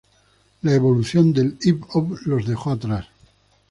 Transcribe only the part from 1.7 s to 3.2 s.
Hop los dejó atrás.